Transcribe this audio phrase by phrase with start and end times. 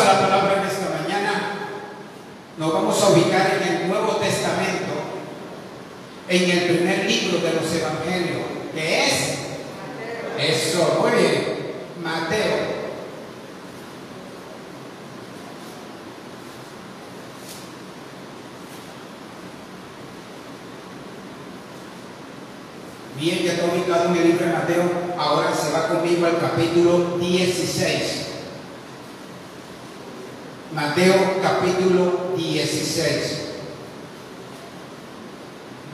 [0.00, 1.52] a la palabra en esta mañana.
[2.56, 4.92] Nos vamos a ubicar en el Nuevo Testamento,
[6.28, 8.42] en el primer libro de los Evangelios,
[8.74, 9.38] que es
[10.38, 11.56] eso, muy bien,
[12.02, 12.80] Mateo.
[23.18, 24.82] Bien, ya está ubicado en el libro de Mateo.
[25.18, 28.29] Ahora se va conmigo al capítulo 16.
[30.72, 33.38] Mateo capítulo 16.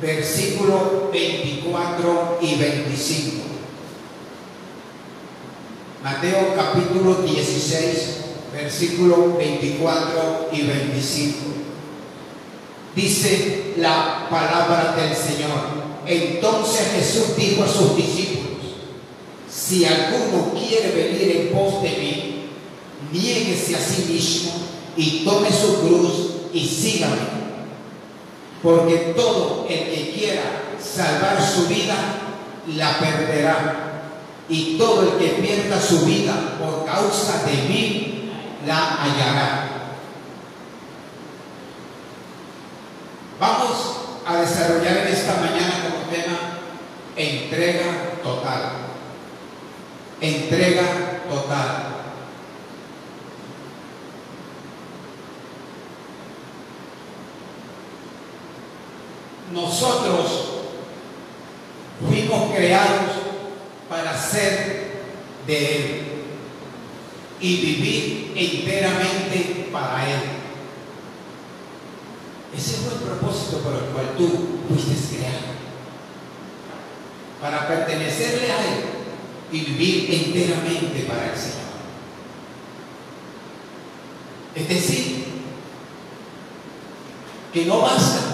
[0.03, 3.43] Versículo 24 y 25.
[6.05, 8.17] Mateo capítulo 16,
[8.53, 11.39] versículo 24 y 25.
[12.95, 15.87] Dice la palabra del Señor.
[16.05, 18.77] Entonces Jesús dijo a sus discípulos,
[19.51, 22.49] si alguno quiere venir en pos de mí,
[23.11, 24.66] niéguese a sí mismo
[24.97, 27.37] y tome su cruz y sígame.
[28.63, 30.43] Porque todo el que quiera
[30.81, 31.95] salvar su vida,
[32.75, 33.83] la perderá.
[34.49, 38.31] Y todo el que pierda su vida por causa de mí,
[38.67, 39.67] la hallará.
[43.39, 46.57] Vamos a desarrollar en esta mañana como tema
[47.17, 48.73] entrega total.
[50.21, 51.96] Entrega total.
[59.53, 60.45] Nosotros
[62.07, 63.13] fuimos creados
[63.89, 64.87] para ser
[65.47, 66.03] de Él
[67.41, 70.21] y vivir enteramente para Él.
[72.57, 75.57] Ese fue el propósito por el cual tú fuiste creado.
[77.41, 78.85] Para pertenecerle a Él
[79.53, 81.67] y vivir enteramente para el Señor.
[84.55, 85.27] Es decir,
[87.53, 88.26] que no basta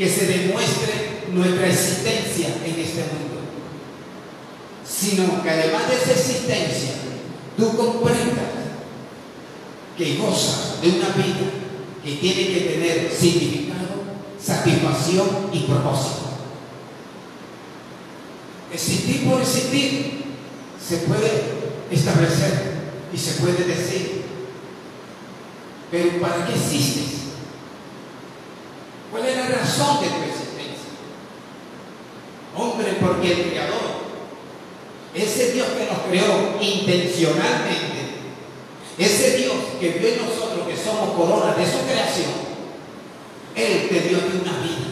[0.00, 3.42] que se demuestre nuestra existencia en este mundo,
[4.82, 6.92] sino que además de esa existencia,
[7.54, 8.46] tú comprendas
[9.98, 11.50] que gozas de una vida
[12.02, 14.00] que tiene que tener significado,
[14.42, 16.30] satisfacción y propósito.
[18.72, 20.24] Existir por existir
[20.82, 21.42] se puede
[21.90, 22.72] establecer
[23.12, 24.22] y se puede decir,
[25.90, 27.19] pero ¿para qué existes?
[29.70, 30.90] ¿Cuál es la razón de tu existencia?
[32.56, 34.00] Hombre, porque el Creador,
[35.14, 38.00] ese Dios que nos creó intencionalmente,
[38.98, 42.32] ese Dios que vio en nosotros que somos coronas de su creación,
[43.54, 44.90] Él te dio ti una vida.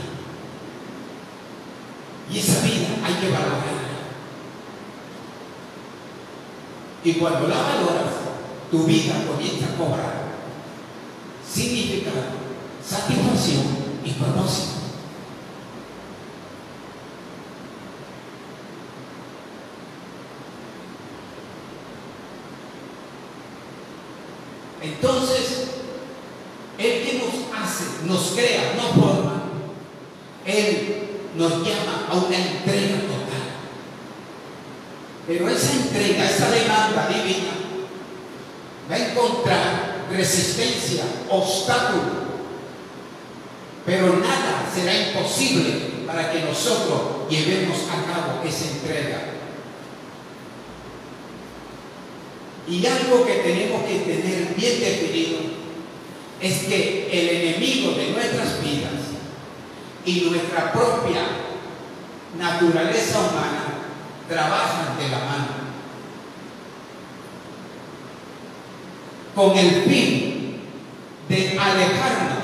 [2.31, 3.89] Y esa vida hay que valorarla.
[7.05, 8.15] Y cuando la valoras,
[8.71, 10.28] tu vida comienza a cobrar
[11.50, 12.16] significado,
[12.87, 13.88] satisfacción
[24.80, 25.68] Entonces,
[26.78, 29.42] el que nos hace, nos crea, nos forma,
[30.47, 33.48] Él nos llama a una entrega total.
[35.26, 37.50] Pero esa entrega, esa demanda divina,
[38.91, 42.17] va a encontrar resistencia, obstáculo.
[44.78, 49.22] Será imposible para que nosotros llevemos a cabo esa entrega.
[52.69, 55.39] Y algo que tenemos que tener bien definido
[56.41, 58.93] es que el enemigo de nuestras vidas
[60.06, 61.22] y nuestra propia
[62.39, 63.65] naturaleza humana
[64.28, 65.49] trabajan de la mano.
[69.34, 70.60] Con el fin
[71.28, 72.38] de alejarnos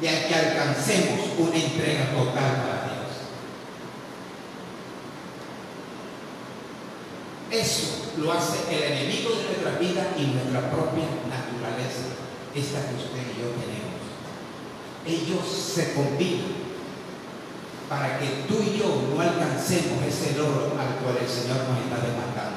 [0.00, 2.98] de que alcancemos una entrega total para Dios.
[7.50, 12.14] Eso lo hace el enemigo de nuestra vida y nuestra propia naturaleza,
[12.54, 13.98] esta que usted y yo tenemos.
[15.06, 16.68] Ellos se combinan
[17.88, 21.96] para que tú y yo no alcancemos ese logro al cual el Señor nos está
[22.06, 22.47] demandando.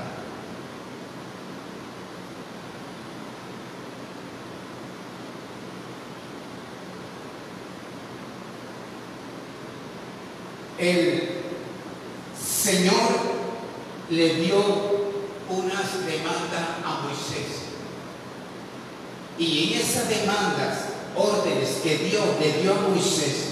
[10.77, 11.29] El
[12.61, 13.31] Señor
[14.09, 14.57] le dio
[15.49, 17.61] unas demandas a Moisés.
[19.37, 20.85] Y en esas demandas,
[21.15, 23.47] órdenes que Dios le dio a Moisés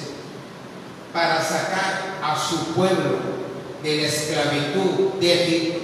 [1.12, 3.18] para sacar a su pueblo
[3.84, 5.80] de la esclavitud de Egipto,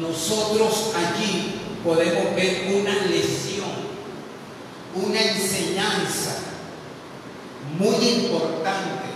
[0.00, 1.54] nosotros allí
[1.84, 3.70] podemos ver una lección,
[4.94, 6.45] una enseñanza
[7.78, 9.06] muy importante,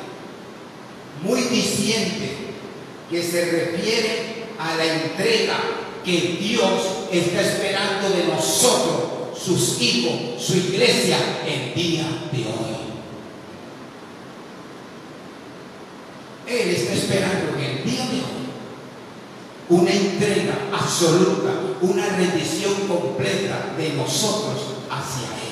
[1.22, 2.36] muy diciente,
[3.10, 5.58] que se refiere a la entrega
[6.04, 6.80] que Dios
[7.10, 12.80] está esperando de nosotros, sus hijos, su iglesia, el día de hoy.
[16.46, 18.40] Él está esperando en el día de hoy
[19.70, 24.58] una entrega absoluta, una rendición completa de nosotros
[24.90, 25.49] hacia Él.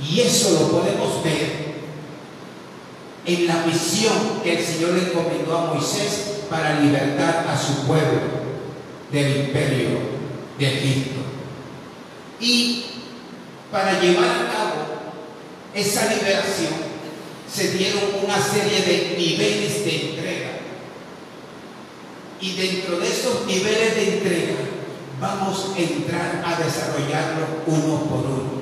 [0.00, 1.72] Y eso lo podemos ver
[3.24, 8.20] en la misión que el Señor le encomendó a Moisés para libertar a su pueblo
[9.12, 9.88] del imperio
[10.58, 11.20] de Egipto.
[12.40, 12.84] Y
[13.70, 14.72] para llevar a cabo
[15.74, 16.92] esa liberación
[17.50, 20.50] se dieron una serie de niveles de entrega.
[22.40, 24.54] Y dentro de esos niveles de entrega
[25.20, 28.61] vamos a entrar a desarrollarlo uno por uno.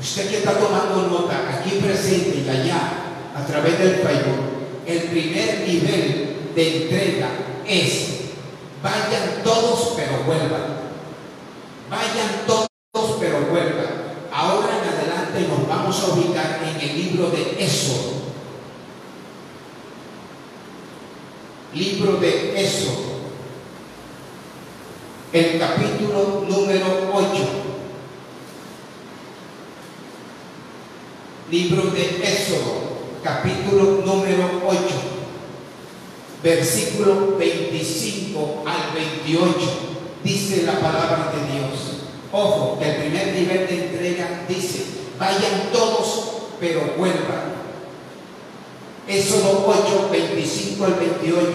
[0.00, 2.80] Usted que está tomando nota aquí presente y allá
[3.36, 4.40] a través del Facebook,
[4.86, 7.28] el primer nivel de entrega
[7.66, 8.20] es
[8.82, 10.80] vayan todos pero vuelvan.
[11.90, 14.10] Vayan todos pero vuelvan.
[14.32, 18.20] Ahora en adelante nos vamos a ubicar en el libro de Éxodo.
[21.74, 23.20] Libro de Éxodo.
[25.30, 27.59] El capítulo número 8.
[31.50, 34.78] Libro de Éxodo, capítulo número 8,
[36.44, 39.50] versículo 25 al 28,
[40.22, 42.04] dice la palabra de Dios.
[42.30, 44.84] Ojo, el primer nivel de entrega dice,
[45.18, 47.50] vayan todos, pero vuelvan.
[49.08, 51.48] Éxodo 8, 25 al 28.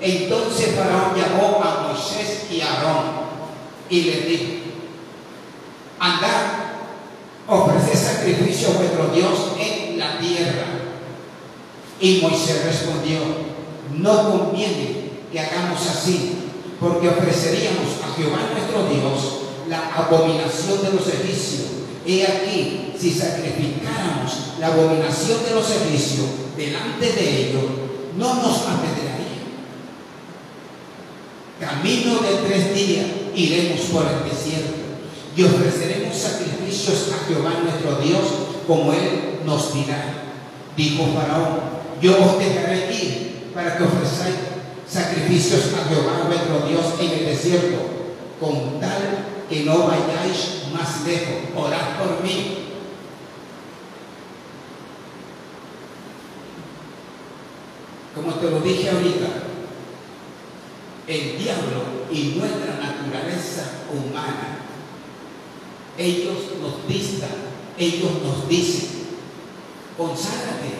[0.00, 3.04] Entonces Faraón llamó a Moisés y a Aarón
[3.88, 4.44] y les dijo,
[5.98, 6.59] andad,
[7.50, 10.66] ofreced sacrificio a vuestro Dios en la tierra.
[12.00, 13.18] Y Moisés respondió,
[13.98, 16.32] no conviene que hagamos así,
[16.78, 21.66] porque ofreceríamos a Jehová nuestro Dios la abominación de los egipcios.
[22.06, 26.26] He aquí, si sacrificáramos la abominación de los egipcios
[26.56, 27.64] delante de ellos,
[28.16, 29.10] no nos apedrearía.
[31.60, 34.79] Camino de tres días iremos por el desierto
[35.40, 38.20] y ofreceremos sacrificios a Jehová nuestro Dios
[38.66, 40.12] como Él nos dirá.
[40.76, 41.60] Dijo Faraón,
[42.02, 44.34] yo os dejaré ir para que ofrezcáis
[44.86, 47.78] sacrificios a Jehová vuestro Dios en el desierto,
[48.38, 51.36] con tal que no vayáis más lejos.
[51.56, 52.58] Orad por mí.
[58.14, 59.26] Como te lo dije ahorita,
[61.06, 64.59] el diablo y nuestra naturaleza humana,
[65.98, 67.30] ellos nos distan,
[67.78, 68.88] ellos nos dicen,
[69.96, 70.70] conságrate,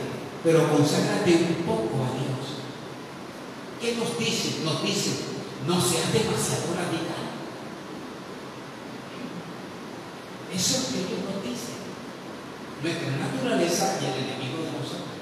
[0.42, 2.30] pero conságrate un poco a Dios.
[3.80, 4.64] ¿Qué nos dicen?
[4.64, 5.14] Nos dicen,
[5.66, 7.30] no seas demasiado radical.
[10.54, 11.80] Eso es lo que ellos nos dicen.
[12.82, 15.20] Nuestra naturaleza y el enemigo de nosotros.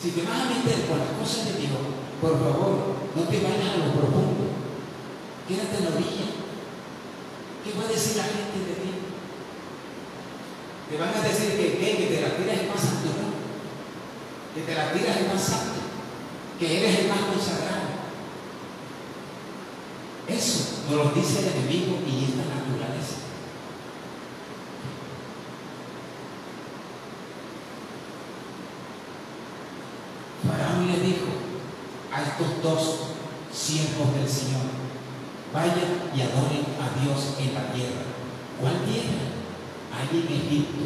[0.00, 1.80] Si te vas a meter con las cosas de Dios,
[2.20, 4.52] por favor, no te vayas a lo profundo.
[5.46, 6.43] Quédate en la orilla.
[7.64, 8.92] ¿Qué va a decir la gente de ti?
[10.90, 13.08] Te van a decir que, que, que te la tiras el más santo.
[14.54, 15.80] Que te la tiras el más santo.
[16.58, 17.84] Que eres el más consagrado.
[20.28, 23.16] Eso nos lo dice el enemigo y esta naturaleza.
[30.46, 31.26] Faraón le dijo
[32.12, 32.98] a estos dos
[33.52, 34.83] siervos del Señor,
[35.54, 38.02] vayan y adoren a Dios en la tierra.
[38.60, 39.30] ¿Cuál tierra?
[39.94, 40.84] Allí en Egipto.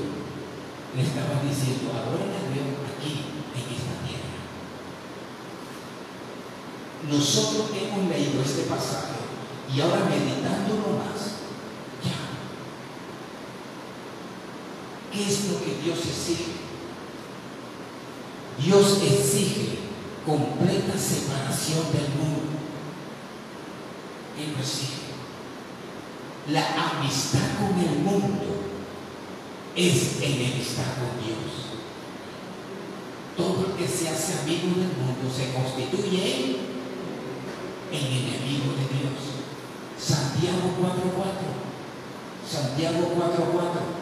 [0.95, 3.25] Le estaba diciendo, adoren a Dios aquí,
[3.57, 4.37] en esta tierra.
[7.09, 9.17] Nosotros hemos leído este pasaje
[9.75, 11.45] y ahora meditándolo más,
[12.05, 12.19] ya.
[15.13, 16.53] ¿Qué es lo que Dios exige?
[18.59, 19.79] Dios exige
[20.27, 22.48] completa separación del mundo.
[24.39, 25.09] Lo exige.
[26.53, 28.63] La amistad con el mundo
[29.75, 31.75] es enemistad con Dios.
[33.37, 36.57] Todo el que se hace amigo del mundo se constituye
[37.91, 39.19] en enemigo de Dios.
[39.99, 41.59] Santiago 4.4.
[42.49, 43.98] Santiago 4.4.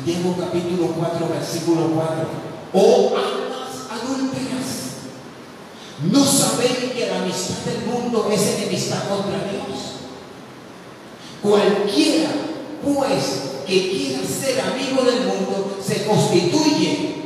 [0.00, 2.28] Santiago capítulo 4, versículo 4.
[2.72, 4.96] Oh almas adúlteras,
[6.10, 10.00] ¿no sabéis que la amistad del mundo es enemistad contra Dios?
[11.42, 12.30] Cualquiera,
[12.82, 17.16] pues, que quiera ser amigo del mundo, se constituye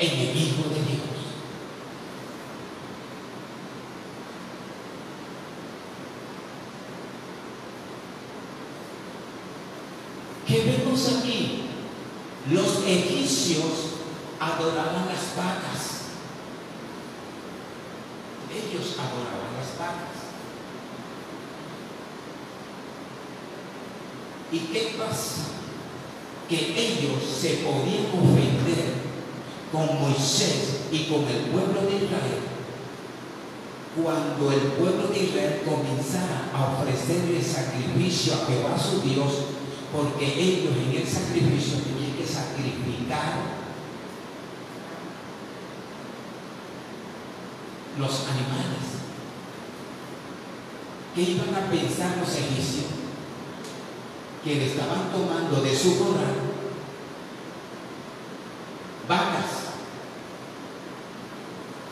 [0.00, 1.04] enemigo de Dios.
[10.46, 11.62] ¿Qué vemos aquí?
[12.52, 13.64] Los egipcios
[14.64, 15.82] adoraban las vacas.
[18.50, 20.14] Ellos adoraban las vacas.
[24.52, 25.42] ¿Y qué pasa?
[26.48, 28.94] Que ellos se podían ofender
[29.72, 32.54] con Moisés y con el pueblo de Israel
[34.02, 39.32] cuando el pueblo de Israel comenzara a ofrecerle sacrificio a Jehová su Dios,
[39.92, 43.63] porque ellos en el sacrificio tenían que sacrificar
[47.98, 48.94] los animales.
[51.14, 52.86] ¿Qué iban a pensar los egipcios?
[54.42, 56.54] Que le estaban tomando de su corral
[59.08, 59.74] vacas,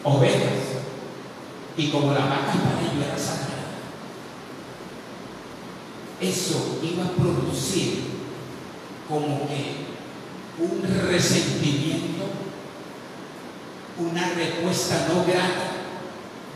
[0.02, 0.62] ovejas,
[1.76, 3.52] y como la vaca para ellos era sagrada,
[6.20, 8.04] eso iba a producir
[9.08, 9.82] como que
[10.58, 12.24] un resentimiento,
[13.98, 15.71] una respuesta no grata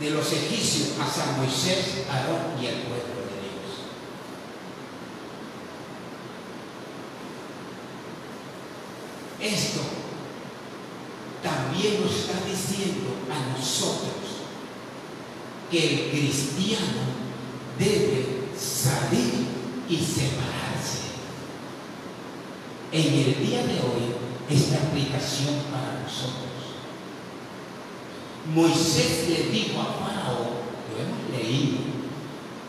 [0.00, 3.72] de los egipcios hacia Moisés, Aarón y el pueblo de Dios.
[9.40, 9.80] Esto
[11.42, 14.12] también nos está diciendo a nosotros
[15.70, 17.02] que el cristiano
[17.78, 19.46] debe salir
[19.88, 21.06] y separarse.
[22.92, 24.14] En el día de hoy,
[24.48, 26.55] esta aplicación para nosotros.
[28.54, 30.56] Moisés le dijo a Faraón,
[30.90, 31.78] lo hemos leído,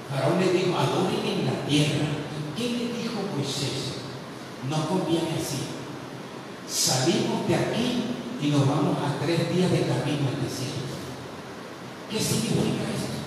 [0.09, 2.07] Faraón le dijo, adoren en la tierra.
[2.55, 4.01] ¿Qué le dijo Moisés?
[4.69, 5.67] No conviene así.
[6.67, 8.03] Salimos de aquí
[8.41, 10.97] y nos vamos a tres días de camino al desierto.
[12.09, 13.17] ¿Qué significa esto?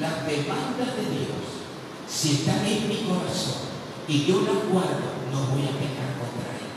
[0.00, 1.64] Las demandas de Dios,
[2.08, 3.74] si están en mi corazón
[4.06, 6.70] y yo las guardo, no voy a pecar contra Él.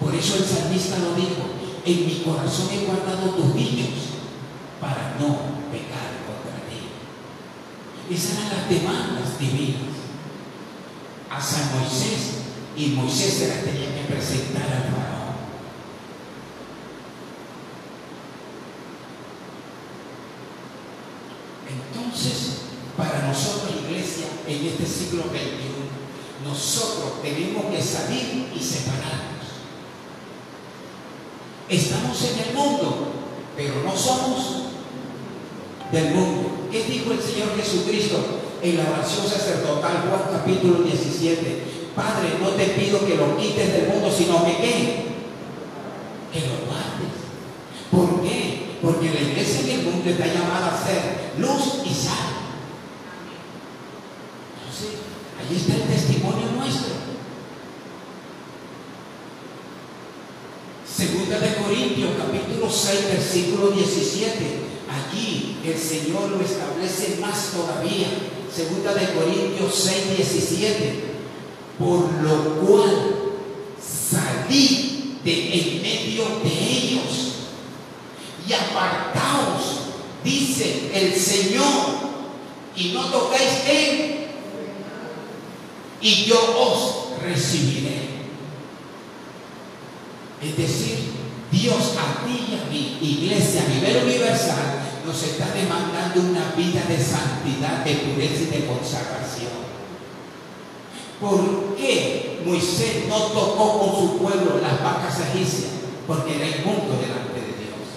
[0.00, 1.57] Por eso el salmista lo dijo,
[1.88, 4.20] en mi corazón he guardado tus dichos
[4.80, 8.14] para no pecar contra ti.
[8.14, 9.88] Esas eran las demandas divinas
[11.30, 12.44] a Moisés
[12.76, 15.38] y Moisés se las tenía que presentar al faraón.
[21.68, 22.58] Entonces,
[22.96, 29.37] para nosotros, iglesia, en este siglo XXI, nosotros tenemos que salir y separarnos.
[31.68, 33.12] Estamos en el mundo,
[33.54, 34.68] pero no somos
[35.92, 36.68] del mundo.
[36.72, 38.18] ¿Qué dijo el Señor Jesucristo
[38.62, 41.62] en la oración sacerdotal, Juan capítulo 17?
[41.94, 45.04] Padre, no te pido que lo quites del mundo, sino que qué?
[46.32, 47.12] Que lo guardes.
[47.90, 48.78] ¿Por qué?
[48.80, 52.28] Porque la iglesia en el mundo está llamada a ser luz y sal.
[55.50, 56.92] Está testimonio nuestro.
[60.98, 64.34] Segunda de Corintios, capítulo 6, versículo 17.
[64.90, 68.08] Allí el Señor lo establece más todavía.
[68.52, 71.08] Segunda de Corintios 6, 17
[71.78, 73.14] por lo cual
[73.80, 77.34] salid de en medio de ellos
[78.48, 79.82] y apartaos,
[80.24, 82.08] dice el Señor,
[82.74, 84.26] y no tocáis él,
[86.00, 88.07] y yo os recibiré.
[90.42, 91.12] Es decir,
[91.50, 96.82] Dios a ti y a mi iglesia a nivel universal nos está demandando una vida
[96.88, 99.68] de santidad, de pureza y de consagración.
[101.20, 105.70] ¿Por qué Moisés no tocó con su pueblo las vacas egipcias?
[106.06, 107.88] Porque era inmundo delante de Dios.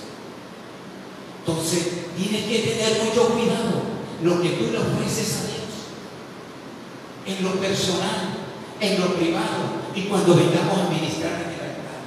[1.40, 3.82] Entonces, tienes que tener mucho cuidado
[4.24, 7.38] lo que tú le ofreces a Dios.
[7.38, 8.42] En lo personal,
[8.80, 12.02] en lo privado y cuando vengamos a ministrar en el altar.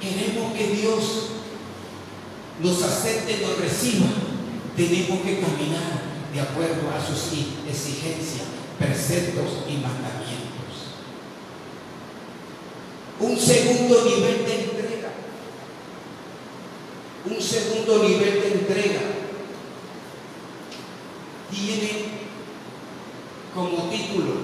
[0.00, 1.02] Queremos que Dios
[2.60, 4.06] nos acepte, nos reciba.
[4.76, 6.02] Tenemos que caminar
[6.34, 7.32] de acuerdo a sus
[7.68, 8.46] exigencias,
[8.78, 10.98] preceptos y mandamientos.
[13.20, 14.88] Un segundo nivel de entrega
[17.24, 19.00] un segundo nivel de entrega.
[21.50, 22.18] Tiene
[23.54, 24.34] como título,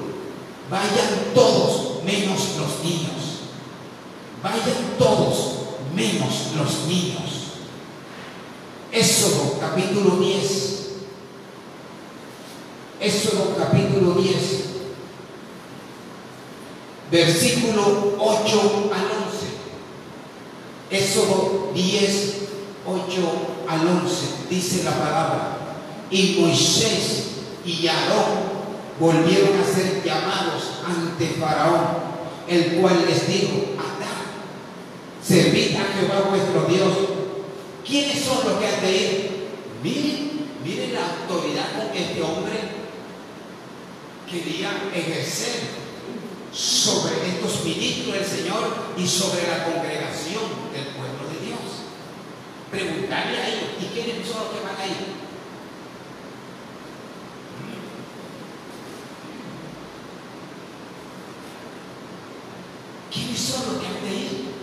[0.70, 3.10] vayan todos menos los niños.
[4.42, 5.53] Vayan todos
[6.56, 7.54] los niños.
[8.92, 10.74] Éxodo capítulo 10.
[13.00, 14.64] Éxodo capítulo 10.
[17.10, 19.44] Versículo 8 al 11.
[20.90, 22.34] Éxodo 10,
[22.86, 23.02] 8
[23.68, 24.26] al 11.
[24.48, 25.58] Dice la palabra.
[26.10, 27.24] Y Moisés
[27.64, 28.54] y Aarón
[29.00, 31.86] volvieron a ser llamados ante Faraón,
[32.46, 33.74] el cual les dijo,
[35.26, 36.92] servid a Jehová vuestro Dios.
[37.86, 39.30] ¿Quiénes son los que han de ir?
[39.82, 42.60] Miren, miren la autoridad con que este hombre
[44.30, 45.84] quería ejercer
[46.52, 48.64] sobre estos ministros del Señor
[48.96, 51.60] y sobre la congregación del pueblo de Dios.
[52.70, 55.24] Preguntarle a ellos, ¿y quiénes son los que van a ir?
[63.12, 64.53] ¿Quiénes son los que han de ir?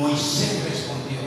[0.00, 1.20] Moisés respondió,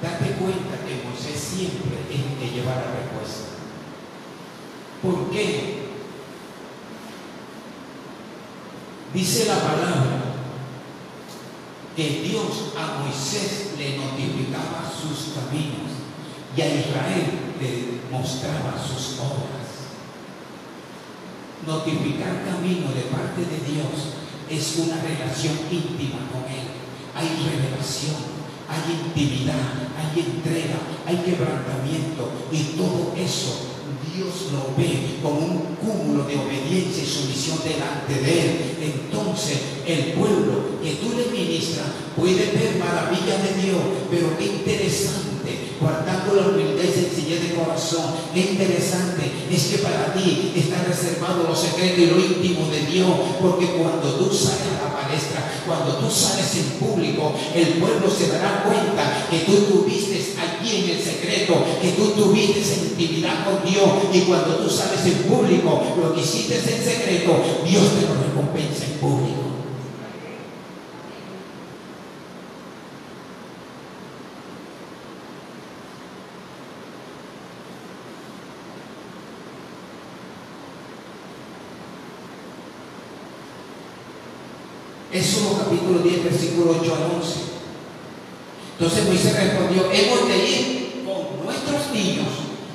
[0.00, 3.60] date cuenta que Moisés siempre es el que lleva la respuesta.
[5.02, 5.84] ¿Por qué?
[9.12, 10.22] Dice la palabra
[11.94, 15.92] que Dios a Moisés le notificaba sus caminos
[16.56, 19.92] y a Israel le mostraba sus obras.
[21.66, 24.16] Notificar camino de parte de Dios
[24.48, 26.75] es una relación íntima con Él.
[27.16, 28.16] Hay revelación,
[28.68, 33.66] hay intimidad, hay entrega, hay quebrantamiento y todo eso
[34.16, 38.76] Dios lo ve como un cúmulo de obediencia y sumisión delante de Él.
[38.80, 43.80] Entonces el pueblo que tú le ministras puede ver maravillas de Dios,
[44.10, 50.14] pero qué interesante, guardando la humildad y sencillez de corazón, qué interesante es que para
[50.14, 54.85] ti está reservado lo secreto y lo íntimo de Dios, porque cuando tú sales a
[55.66, 60.96] cuando tú sales en público, el pueblo se dará cuenta que tú tuviste allí en
[60.96, 62.60] el secreto, que tú tuviste
[62.96, 67.84] intimidad con Dios y cuando tú sales en público, lo que hiciste en secreto, Dios
[67.98, 69.35] te lo recompensa en público.
[85.16, 87.56] Éxodo capítulo 10, versículo 8 al 11.
[88.76, 92.28] Entonces Moisés respondió, hemos de ir con nuestros niños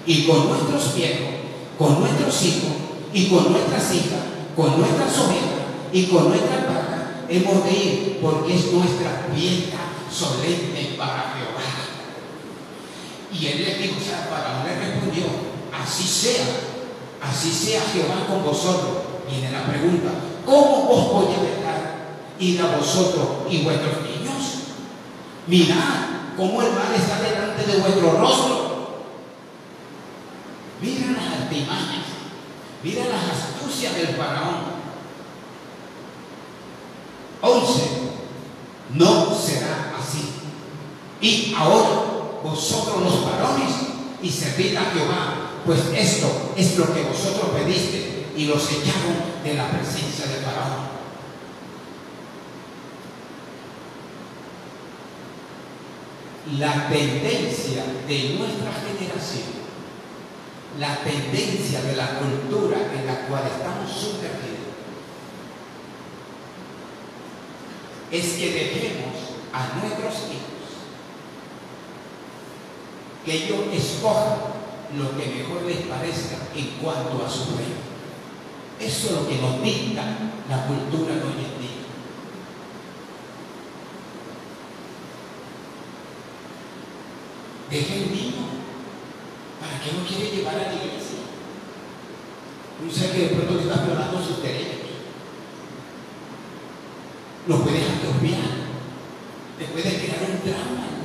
[0.08, 1.38] y con nuestros viejos,
[1.78, 2.74] con nuestros hijos
[3.14, 4.26] y con nuestras hijas,
[4.56, 5.62] con nuestras ovejas
[5.94, 9.78] y con nuestras vacas, hemos de ir porque es nuestra fiesta
[10.10, 11.62] solemne para Jehová.
[13.32, 15.26] Y él le dijo, o sea, Faraón le respondió,
[15.72, 16.46] así sea,
[17.22, 19.14] así sea Jehová con vosotros.
[19.30, 20.10] Viene la pregunta,
[20.44, 21.61] ¿cómo os voy a dejar
[22.42, 24.44] ir a vosotros y vuestros niños?
[25.48, 28.72] Mirad cómo el mal está delante de vuestro rostro.
[30.82, 32.06] Mira las artimañas,
[32.84, 34.82] mira las astucias del faraón.
[37.42, 37.82] 11.
[38.96, 40.34] No será así.
[41.22, 43.72] Y ahora vosotros los varones
[44.22, 49.54] y servid a Jehová, pues esto es lo que vosotros pediste y los echaron de
[49.54, 50.91] la presencia del faraón.
[56.58, 59.62] La tendencia de nuestra generación,
[60.80, 64.52] la tendencia de la cultura en la cual estamos sumergidos,
[68.12, 69.16] es que dejemos
[69.54, 70.52] a nuestros hijos
[73.26, 74.40] que ellos escojan
[74.98, 77.64] lo que mejor les parezca en cuanto a su fe.
[78.80, 80.04] Eso es lo que nos dicta
[80.50, 81.71] la cultura hoy en día.
[87.72, 88.52] Deje el niño.
[89.62, 91.24] ¿Para qué lo quiere llevar a la iglesia?
[92.84, 94.92] Un ser que de pronto le está violando sus derechos.
[97.48, 98.52] Lo puede atrofiar.
[99.58, 101.01] Le puede crear un trauma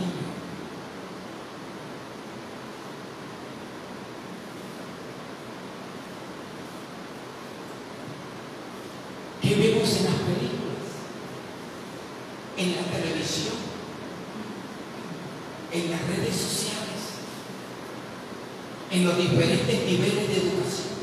[18.97, 20.97] en los diferentes niveles de educación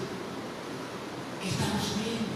[1.39, 2.33] que estamos viendo.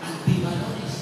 [0.00, 0.94] Antivalores.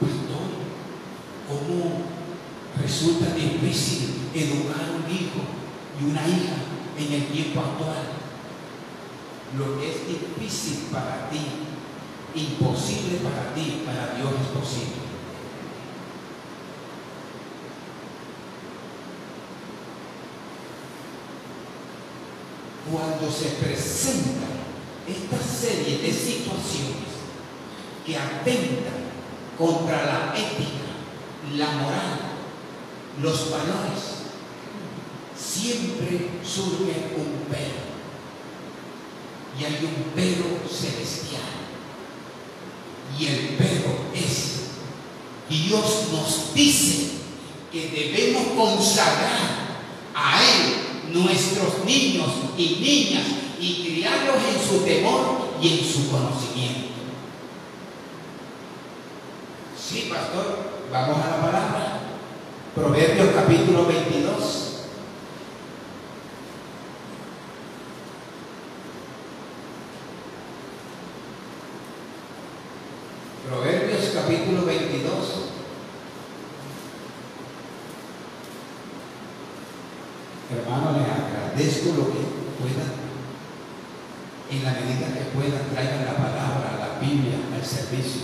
[0.00, 0.46] Pastor,
[1.48, 2.04] ¿cómo
[2.78, 5.40] resulta difícil educar un hijo
[5.98, 6.56] y una hija
[6.98, 8.13] en el tiempo actual?
[9.58, 11.38] Lo que es difícil para ti,
[12.34, 15.04] imposible para ti, para Dios es posible.
[22.90, 24.46] Cuando se presenta
[25.06, 27.14] esta serie de situaciones
[28.04, 29.04] que atentan
[29.56, 30.84] contra la ética,
[31.56, 32.20] la moral,
[33.22, 34.24] los valores,
[35.36, 37.83] siempre surge un pero.
[39.58, 41.42] Y hay un pero celestial.
[43.18, 44.54] Y el pero es,
[45.48, 47.10] Dios nos dice
[47.70, 49.64] que debemos consagrar
[50.14, 53.26] a Él nuestros niños y niñas
[53.60, 56.94] y criarlos en su temor y en su conocimiento.
[59.94, 62.00] Sí, pastor, vamos a la palabra.
[62.74, 64.64] Proverbios capítulo 22.
[73.48, 75.44] Proverbios capítulo 22.
[80.50, 82.20] Hermano, les agradezco lo que
[82.58, 82.92] puedan,
[84.50, 87.00] en la medida que puedan, traigan la palabra, la
[87.64, 88.22] Servicio.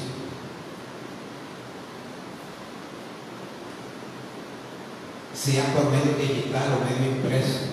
[5.35, 7.71] Sea por medio digital o medio impreso.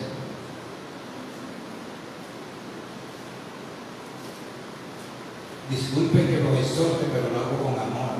[5.69, 8.15] Disculpe que lo exhorte, pero lo hago con amor.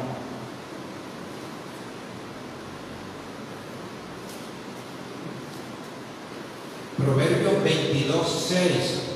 [6.97, 9.06] Proverbios 22, 6.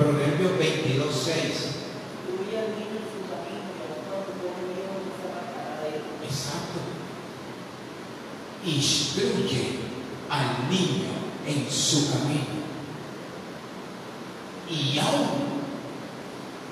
[0.00, 1.36] Proverbios 22, 6.
[6.24, 6.80] Exacto.
[8.64, 9.78] Instruye
[10.30, 11.10] al niño
[11.46, 12.60] en su camino.
[14.70, 15.60] Y aún,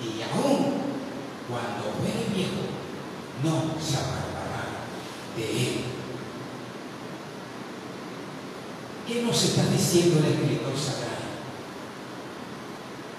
[0.00, 0.72] y aún,
[1.50, 2.64] cuando fuere viejo,
[3.44, 4.64] no se apartará
[5.36, 5.80] de él.
[9.06, 11.27] ¿Qué nos está diciendo el escritor sagrado?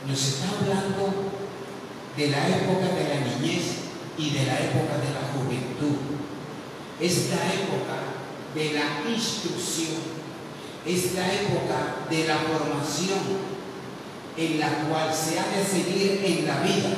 [0.09, 1.13] Nos está hablando
[2.17, 3.63] de la época de la niñez
[4.17, 5.97] y de la época de la juventud.
[6.99, 8.09] Es la época
[8.55, 10.01] de la instrucción,
[10.83, 13.19] es la época de la formación
[14.35, 16.89] en la cual se ha de seguir en la vida.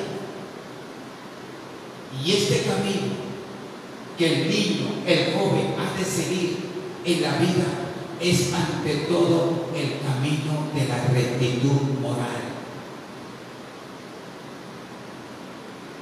[2.24, 3.14] Y este camino
[4.18, 6.58] que el niño, el joven, ha de seguir
[7.04, 7.66] en la vida
[8.22, 12.42] es ante todo el camino de la rectitud moral.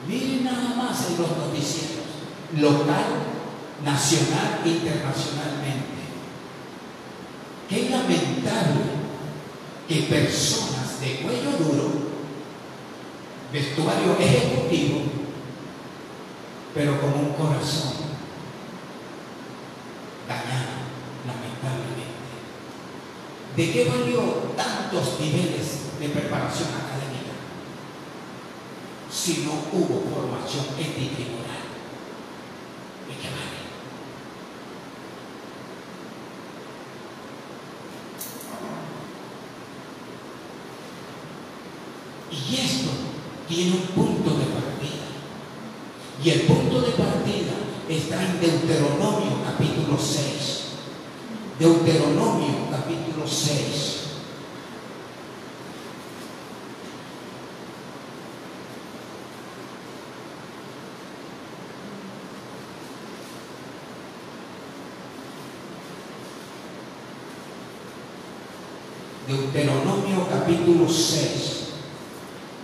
[0.07, 2.07] Miren nada más en los noticieros,
[2.57, 3.05] local,
[3.83, 5.99] nacional e internacionalmente.
[7.69, 8.97] Qué lamentable
[9.87, 11.89] que personas de cuello duro,
[13.51, 15.01] vestuario ejecutivo,
[16.73, 17.93] pero con un corazón
[20.27, 20.79] dañado,
[21.27, 22.09] lamentablemente.
[23.55, 24.21] ¿De qué valió
[24.55, 26.69] tantos niveles de preparación
[29.19, 31.67] si no hubo formación ética y moral?
[33.05, 33.59] ¿De qué vale?
[42.31, 42.89] Y esto
[43.49, 45.07] tiene un punto de partida.
[46.23, 47.53] Y el punto de partida
[47.89, 50.63] está en Deuteronomio capítulo 6.
[51.59, 53.88] Deuteronomio capítulo 6.
[69.29, 71.25] Deuteronomio capítulo 6,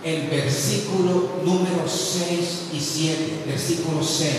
[0.02, 4.30] el versículo número 6 y 7, versículo 6.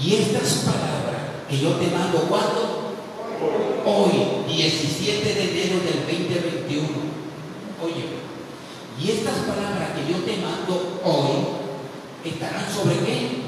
[0.00, 1.18] Y estas palabras
[1.50, 2.94] que yo te mando, ¿cuándo?
[3.84, 6.86] Hoy, 17 de enero del 2021.
[7.82, 8.04] Oye,
[9.02, 13.42] y estas palabras que yo te mando hoy estarán sobre qué?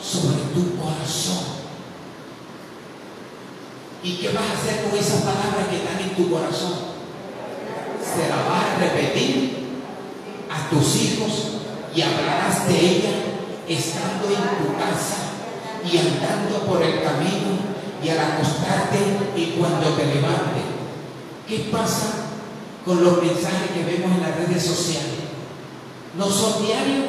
[0.00, 1.58] Sobre tu corazón.
[4.02, 6.74] ¿Y qué vas a hacer con esas palabras que están en tu corazón?
[8.02, 9.68] Se las vas a repetir
[10.48, 11.32] a tus hijos
[11.94, 13.10] y hablarás de ella
[13.66, 15.16] estando en tu casa
[15.84, 17.58] y andando por el camino
[18.02, 18.98] y al acostarte
[19.36, 20.62] y cuando te levantes.
[21.48, 22.28] ¿Qué pasa
[22.84, 25.26] con los mensajes que vemos en las redes sociales?
[26.16, 27.06] ¿No son diarios?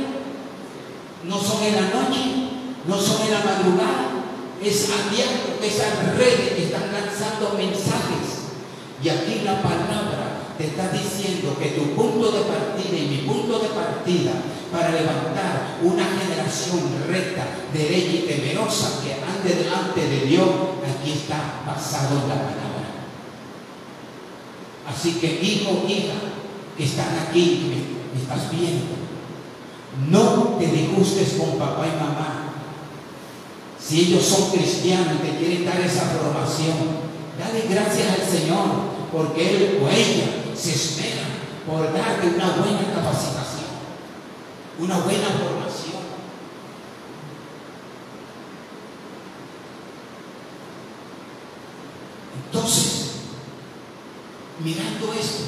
[1.24, 2.50] ¿No son en la noche?
[2.88, 4.09] ¿No son en la madrugada?
[4.68, 8.52] Es diario, esas redes que están lanzando mensajes.
[9.02, 13.60] Y aquí la palabra te está diciendo que tu punto de partida y mi punto
[13.60, 14.32] de partida
[14.72, 20.50] para levantar una generación recta, derecha y temerosa que ande delante de Dios,
[20.84, 22.60] aquí está basado en la palabra.
[24.86, 26.16] Así que hijo, hija,
[26.78, 28.96] que están aquí, me, me estás viendo,
[30.10, 32.39] no te disgustes con papá y mamá.
[33.90, 36.78] Si ellos son cristianos y te quieren dar esa formación,
[37.40, 38.68] dale gracias al Señor,
[39.12, 40.26] porque Él o ella
[40.56, 41.24] se espera
[41.66, 43.66] por darte una buena capacitación,
[44.78, 46.04] una buena formación.
[52.46, 53.12] Entonces,
[54.64, 55.46] mirando esto,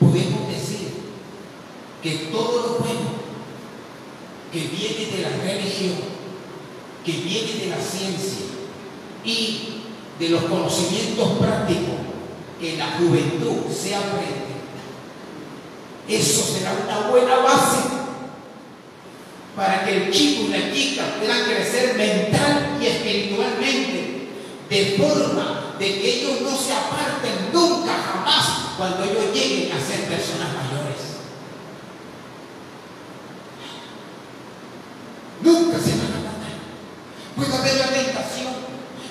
[0.00, 0.88] podemos decir
[2.02, 3.10] que todo lo bueno
[4.50, 6.15] que viene de la religión,
[7.06, 8.46] que viene de la ciencia
[9.24, 9.60] y
[10.18, 11.94] de los conocimientos prácticos
[12.60, 14.46] que en la juventud se aprende,
[16.08, 17.96] eso será una buena base
[19.54, 24.28] para que el chico y la chica puedan crecer mental y espiritualmente,
[24.68, 30.00] de forma de que ellos no se aparten nunca, jamás, cuando ellos lleguen a ser
[30.04, 31.16] personas mayores.
[35.42, 36.36] Nunca se van a matar.
[37.36, 37.86] Puede haber la
[38.26, 38.54] tentación,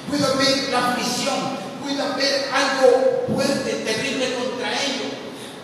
[0.09, 1.35] puede haber la aflicción,
[1.83, 5.13] puede haber algo fuerte, terrible contra ellos.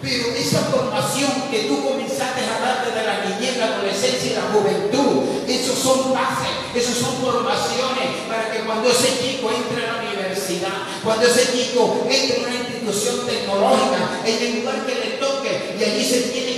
[0.02, 4.50] Pero esa formación que tú comenzaste a darte de la niñez, la adolescencia y la
[4.52, 10.10] juventud, esos son bases, esos son formaciones para que cuando ese chico entre a la
[10.10, 15.76] universidad, cuando ese chico entre en una institución tecnológica, en el lugar que le toque,
[15.80, 16.51] y allí se tiene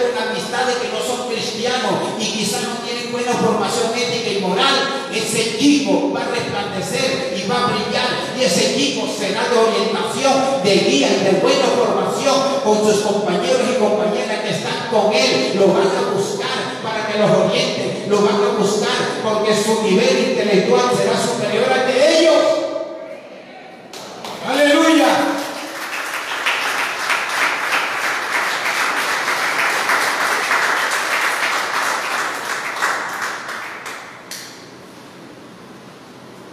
[0.00, 5.08] con amistades que no son cristianos y quizás no tienen buena formación ética y moral,
[5.12, 8.08] ese chico va a resplandecer y va a brillar,
[8.38, 13.62] y ese chico será de orientación, de guía y de buena formación con sus compañeros
[13.70, 18.22] y compañeras que están con él, lo van a buscar para que los oriente, lo
[18.22, 22.60] van a buscar porque su nivel intelectual será superior al de ellos.
[24.46, 25.06] Aleluya.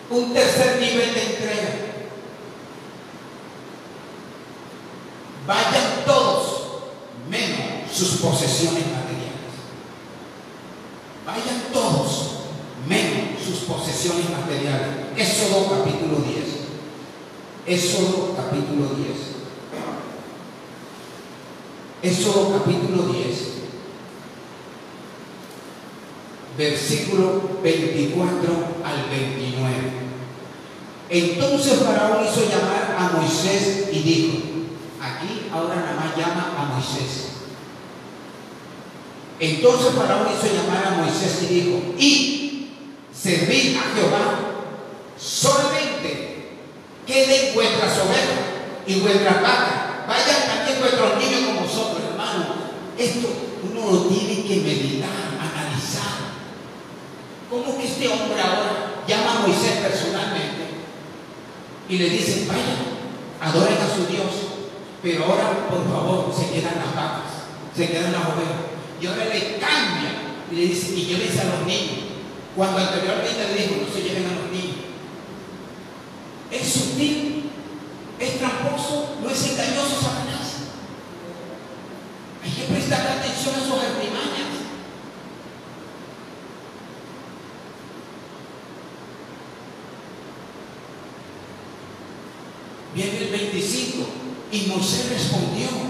[0.09, 1.69] Un tercer nivel de entrega.
[5.45, 6.61] Vayan todos,
[7.29, 9.49] menos sus posesiones materiales.
[11.25, 12.31] Vayan todos,
[12.87, 14.87] menos sus posesiones materiales.
[15.17, 16.37] Éxodo capítulo 10.
[17.65, 19.07] Éxodo capítulo 10.
[22.03, 23.47] Éxodo capítulo 10.
[26.55, 28.49] Versículo 24
[28.85, 29.73] al 29.
[31.09, 34.37] Entonces Faraón hizo llamar a Moisés y dijo,
[35.01, 37.36] aquí ahora nada más llama a Moisés.
[39.39, 42.69] Entonces Faraón hizo llamar a Moisés y dijo, y
[43.13, 44.47] servid a Jehová
[45.19, 46.57] solamente
[47.05, 50.07] queden vuestras ovejas y vuestras vacas.
[50.07, 52.45] Vayan también vuestros niños con vosotros, hermano.
[52.97, 53.27] Esto
[53.71, 56.33] uno lo tiene que meditar, analizar.
[57.49, 60.67] ¿Cómo que este hombre ahora llama a Moisés personalmente
[61.89, 62.97] y le dice, vayan,
[63.39, 64.33] adoren a su Dios,
[65.03, 68.66] pero ahora por favor se quedan las vacas, se quedan las ovejas?
[68.99, 70.11] Y ahora le cambia
[70.51, 72.07] y le dice, y llévense a los niños.
[72.55, 74.77] Cuando anteriormente le dijo, no se lleven a los niños.
[76.49, 77.51] Es sutil,
[78.19, 80.57] es tramposo, no es engañoso Satanás.
[82.43, 84.47] Hay que prestar atención a sus artimañas.
[92.95, 94.07] Viene el 25
[94.51, 95.86] y Moisés respondió,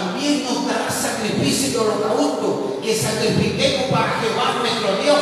[0.00, 5.20] también nos darás sacrificio de holocausto que sacrifiquemos para Jehová nuestro Dios.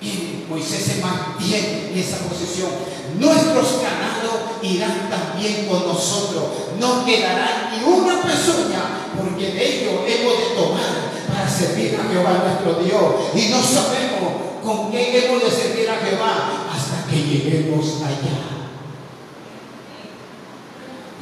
[0.00, 2.70] Y Moisés se mantiene en esa posición.
[3.18, 6.44] Nuestros ganados irán también con nosotros.
[6.78, 12.44] No quedará ni una pezuña, porque de ello hemos de tomar para servir a Jehová
[12.44, 13.14] nuestro Dios.
[13.34, 14.32] Y no sabemos
[14.64, 18.58] con qué hemos de servir a Jehová hasta que lleguemos allá.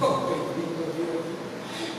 [0.00, 1.16] Oh, bendito Dios.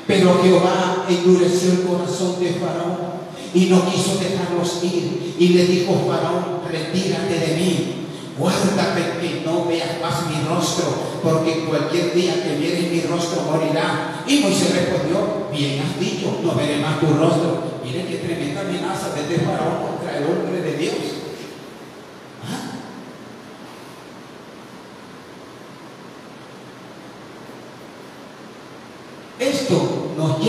[0.07, 3.17] Pero Jehová endureció el corazón de Faraón
[3.53, 5.35] y no quiso dejarlos ir.
[5.37, 8.07] Y le dijo Faraón, retírate de mí,
[8.39, 10.85] guárdate que no veas más mi rostro,
[11.21, 14.23] porque cualquier día que vieres mi rostro morirá.
[14.25, 17.77] Y Moisés respondió, bien has dicho, no veré más tu rostro.
[17.83, 21.26] Miren qué tremenda amenaza desde Faraón contra el hombre de Dios.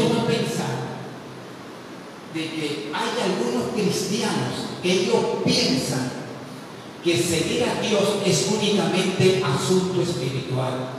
[0.09, 0.89] Pensar
[2.35, 6.11] de que hay algunos cristianos que ellos piensan
[7.03, 10.91] que seguir a Dios es únicamente asunto espiritual.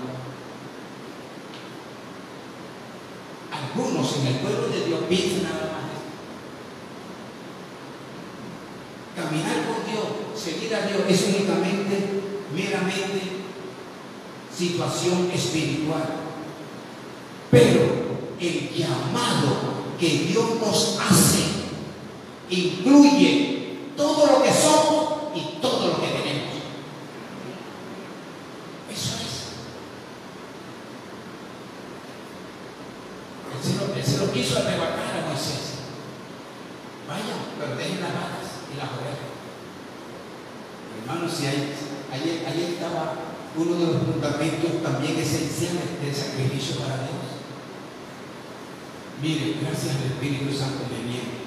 [3.51, 5.89] Algunos en el pueblo de Dios piensan nada más.
[9.15, 12.21] Caminar con Dios, seguir a Dios es únicamente,
[12.55, 13.21] meramente
[14.55, 16.03] situación espiritual.
[17.51, 18.08] Pero
[18.39, 21.43] el llamado que Dios nos hace.
[22.49, 26.55] Incluye todo lo que somos y todo lo que tenemos.
[28.89, 29.49] Eso es.
[33.53, 35.83] Él se lo, él se lo quiso arrebatar a Moisés.
[37.07, 39.29] Vaya, pero dejen las varas y las ovejas.
[41.01, 41.73] Hermanos, si ahí,
[42.11, 43.13] ahí, ahí estaba
[43.55, 47.39] uno de los fundamentos también esenciales del sacrificio para Dios.
[49.21, 51.43] Mire, gracias al Espíritu Santo me viene.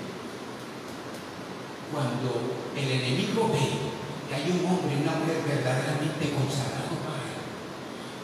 [1.89, 3.65] Cuando el enemigo ve
[4.29, 7.41] que hay un hombre una mujer verdaderamente consagrado para él,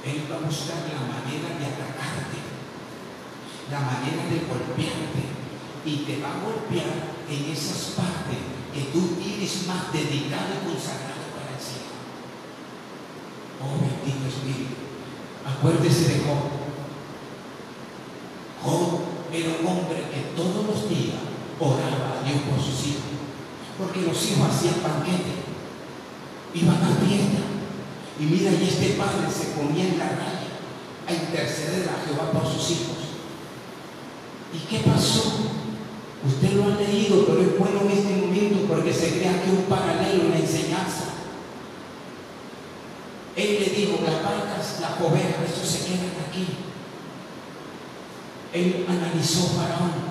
[0.04, 2.40] él va a buscar la manera de atacarte,
[3.72, 5.24] la manera de golpearte,
[5.84, 8.36] y te va a golpear en esas partes
[8.76, 11.96] que tú tienes más dedicado y consagrado para el Señor.
[13.64, 14.76] Oh bendito Espíritu,
[15.40, 16.57] acuérdese de Job.
[19.38, 21.22] Era un hombre que todos los días
[21.60, 23.14] oraba a Dios por sus hijos,
[23.78, 25.46] porque los hijos hacían banquete,
[26.54, 27.46] iban a fiesta,
[28.18, 30.58] y mira, y este padre se ponía en la raya
[31.06, 32.98] a interceder a Jehová por sus hijos.
[34.52, 35.54] ¿Y qué pasó?
[36.26, 39.70] Usted lo ha leído, pero es bueno en este momento porque se crea que un
[39.70, 41.14] paralelo en la enseñanza.
[43.36, 46.67] Él le dijo, las vacas, las ovejas, esto se quedan aquí.
[48.52, 50.08] Él analizó Faraón.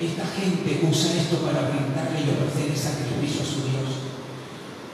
[0.00, 4.02] Esta gente usa esto para brindarle y ofrecer sacrificio a su Dios.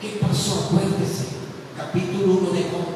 [0.00, 0.68] ¿Qué pasó?
[0.68, 1.28] Acuérdese,
[1.76, 2.88] capítulo 1 de Job.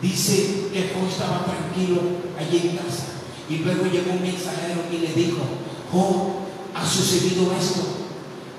[0.00, 2.00] Dice que Job estaba tranquilo
[2.38, 3.18] allí en casa.
[3.48, 5.40] Y luego llegó un mensajero y le dijo,
[5.90, 7.82] Job, ha sucedido esto.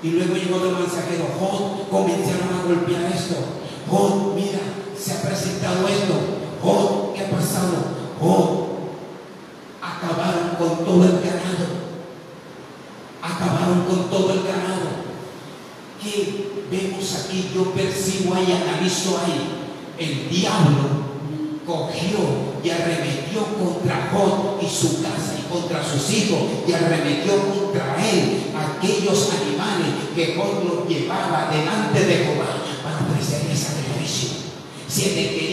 [0.02, 3.36] Y luego llegó otro mensajero, Job, comenzaron a golpear esto.
[3.88, 4.60] Job, mira,
[4.98, 6.19] se ha presentado esto.
[9.80, 11.80] Acabaron con todo el ganado.
[13.22, 14.90] Acabaron con todo el ganado.
[16.02, 17.50] ¿Qué vemos aquí?
[17.54, 19.56] Yo percibo ahí, analizo ahí.
[19.98, 21.00] El diablo
[21.66, 22.18] cogió
[22.62, 28.50] y arremetió contra Job y su casa y contra sus hijos y arremetió contra él
[28.54, 34.30] aquellos animales que Job los llevaba delante de Jehová para ofrecerle sacrificio.
[34.94, 35.49] Quería matar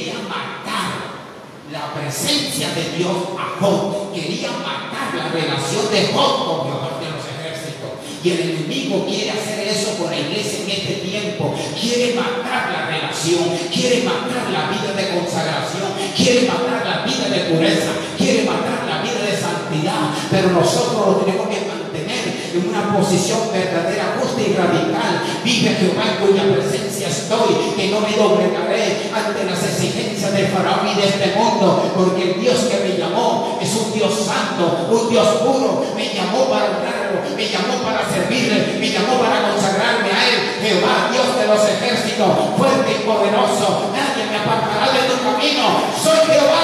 [1.72, 7.12] la presencia de Dios a Job, quería matar la relación de Job con Jehová de
[7.12, 7.92] los ejércitos.
[8.24, 11.54] Y el enemigo quiere hacer eso con la iglesia en este tiempo.
[11.80, 17.52] Quiere matar la relación, quiere matar la vida de consagración, quiere matar la vida de
[17.52, 20.16] pureza, quiere matar la vida de santidad.
[20.32, 21.67] Pero nosotros lo tenemos que
[22.58, 25.24] en una posición verdadera, justa y radical.
[25.44, 30.88] Vive Jehová en cuya presencia estoy, que no me doblegaré ante las exigencias del faraón
[30.88, 35.10] y de este mundo, porque el Dios que me llamó es un Dios santo, un
[35.10, 36.46] Dios puro me llamó
[37.84, 40.38] para servirle, me llamó para consagrarme a él.
[40.62, 43.92] Jehová, Dios de los ejércitos, fuerte y poderoso.
[43.94, 45.64] Nadie me apartará de tu camino.
[46.02, 46.62] Soy Jehová,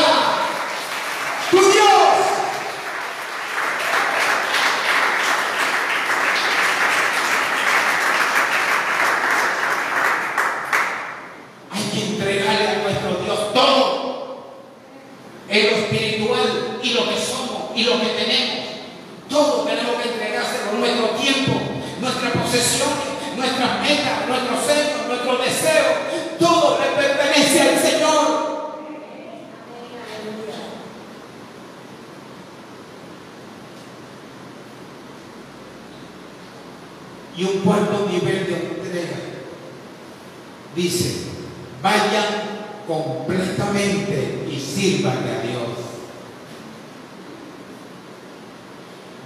[1.52, 1.74] tu Dios.
[11.72, 14.04] Hay que entregarle a nuestro Dios todo.
[15.50, 18.64] En lo espiritual y lo que somos y lo que tenemos.
[19.30, 20.74] Todo tenemos que entregárselo.
[20.80, 21.54] Nuestro tiempo,
[22.02, 26.40] nuestras posesiones, nuestras metas, nuestros sueños, nuestros deseos.
[26.40, 28.44] Todo le pertenece al Señor.
[37.36, 39.18] Y un cuarto nivel de entrega
[40.76, 41.24] dice,
[41.82, 45.64] vayan completamente y sirvan a Dios.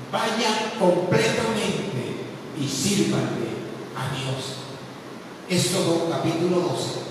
[0.09, 1.97] Vayan completamente
[2.59, 3.47] y sírvanle
[3.95, 4.55] a Dios.
[5.49, 7.07] Éxodo capítulo 12.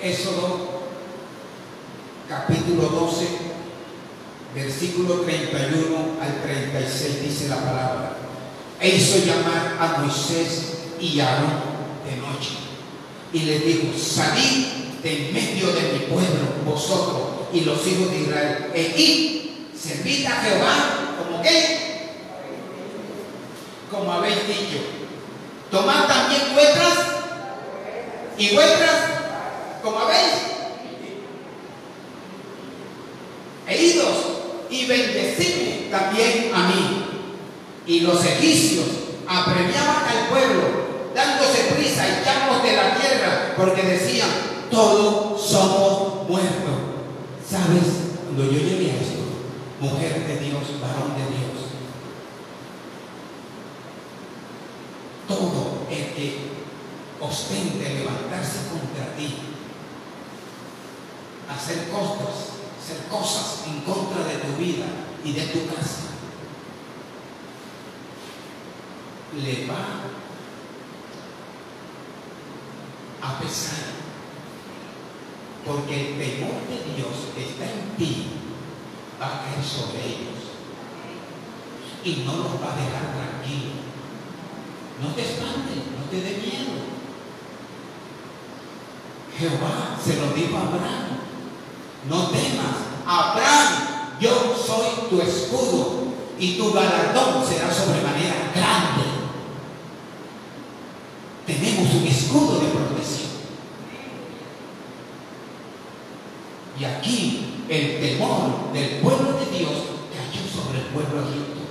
[0.00, 0.68] Éxodo
[2.28, 3.26] capítulo 12,
[4.54, 8.16] versículo 31 al 36 dice la palabra.
[8.80, 12.58] E hizo llamar a Moisés y a Aarón de noche
[13.32, 14.66] y les dijo, salid
[15.02, 20.26] de en medio de mi pueblo, vosotros y los hijos de Israel, e id, servid
[20.26, 22.08] a Jehová, como qué?
[23.90, 24.78] Como habéis dicho.
[25.70, 26.94] Tomad también vuestras
[28.38, 28.94] y vuestras,
[29.82, 30.32] como habéis.
[33.66, 34.16] E idos
[34.70, 37.04] y bendecidme también a mí.
[37.86, 38.86] Y los egipcios
[39.26, 40.77] apremiaban al pueblo
[41.18, 44.28] dándose prisa, echamos de la tierra, porque decían,
[44.70, 46.78] todos somos muertos.
[47.44, 48.14] ¿Sabes?
[48.24, 49.18] Cuando yo llegué a esto,
[49.80, 51.58] mujer de Dios, varón de Dios,
[55.26, 56.38] todo el que
[57.20, 59.38] ostente levantarse contra ti,
[61.50, 64.86] hacer cosas, hacer cosas en contra de tu vida
[65.24, 66.14] y de tu casa,
[69.42, 70.27] le va
[73.22, 73.98] a pesar.
[75.64, 78.26] Porque el temor de Dios que está en ti
[79.20, 80.38] va a caer sobre ellos.
[82.04, 83.78] Y no los va a dejar tranquilos.
[85.02, 86.88] No te espantes, no te dé miedo.
[89.38, 91.18] Jehová se lo dijo a Abraham.
[92.08, 96.08] No temas, Abraham, yo soy tu escudo
[96.38, 99.04] y tu galardón será sobremanera grande.
[101.46, 103.28] Tenemos un escudo de protección.
[106.78, 109.72] Y aquí el temor del pueblo de Dios
[110.14, 111.66] cayó sobre el pueblo egipto.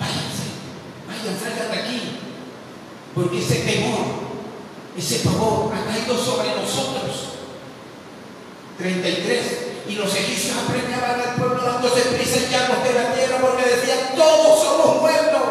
[0.00, 0.58] Váyanse,
[1.06, 2.02] váyanse, salgan de aquí.
[3.14, 4.02] Porque ese temor,
[4.98, 7.38] ese pavor ha caído sobre nosotros.
[8.78, 9.42] 33.
[9.88, 14.60] Y los egipcios apremiaban al pueblo dándose prisa echarnos de la tierra porque decían, todos
[14.60, 15.42] somos muertos.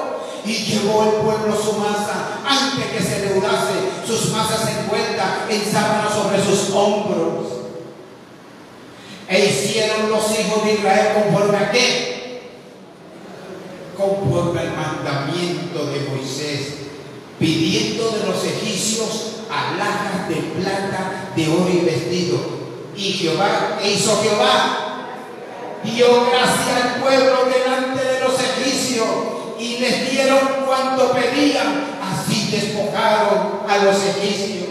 [0.44, 6.10] Y llevó el pueblo su masa antes que se leudase, sus masas envueltas en sábana
[6.14, 7.51] sobre sus hombros.
[9.32, 12.42] E hicieron los hijos de Israel conforme a qué?
[13.98, 16.74] Conforme al mandamiento de Moisés,
[17.40, 22.40] pidiendo de los egipcios alhajas de plata, de oro y vestido.
[22.94, 25.08] Y Jehová, ¿qué hizo Jehová?
[25.82, 29.08] Dio gracia al pueblo delante de los egipcios
[29.58, 31.86] y les dieron cuanto pedían.
[32.04, 34.71] Así despojaron a los egipcios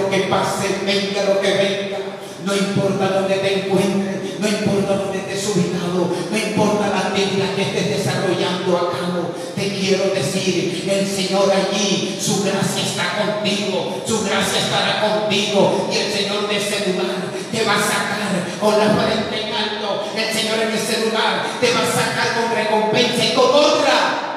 [0.00, 1.98] lo que pase, venga lo que venga.
[2.44, 7.62] No importa dónde te encuentres, no importa dónde estés ubicado, no importa la actividad que
[7.62, 9.34] estés desarrollando a cabo.
[9.56, 15.96] Te quiero decir, el Señor allí, su gracia está contigo, su gracia estará contigo y
[15.96, 17.16] el Señor de ese lugar
[17.50, 18.18] te va a sacar
[18.60, 20.04] con la frente en alto.
[20.16, 24.27] El Señor en ese lugar te va a sacar con recompensa y con honra.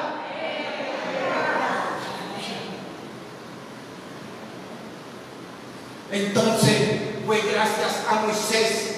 [6.12, 8.96] Entonces fue gracias a Moisés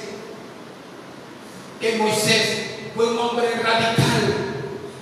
[1.80, 4.34] que Moisés fue un hombre radical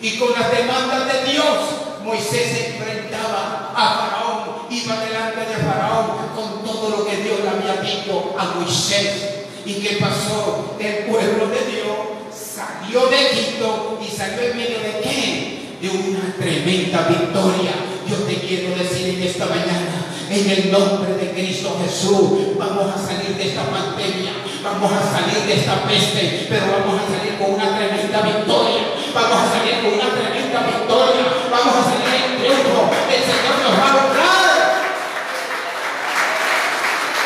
[0.01, 6.07] y con las demandas de Dios Moisés se enfrentaba a Faraón, iba delante de Faraón
[6.35, 9.47] con todo lo que Dios le había dicho a Moisés.
[9.65, 10.77] ¿Y qué pasó?
[10.81, 11.97] El pueblo de Dios
[12.35, 15.79] salió de Egipto y salió en medio de qué?
[15.81, 17.92] De una tremenda victoria.
[18.13, 22.99] Yo te quiero decir en esta mañana, en el nombre de Cristo Jesús, vamos a
[22.99, 24.33] salir de esta pandemia,
[24.63, 28.83] vamos a salir de esta peste, pero vamos a salir con una tremenda victoria.
[29.15, 31.25] Vamos a salir con una tremenda victoria.
[31.51, 32.91] Vamos a salir en triunfo.
[33.09, 34.61] El Señor nos va a honrar.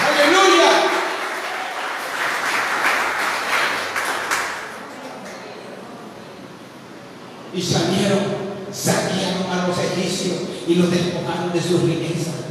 [0.06, 0.70] Aleluya.
[7.54, 8.24] Y salieron,
[8.70, 12.46] saquearon a los egipcios y los despojaron de sus riquezas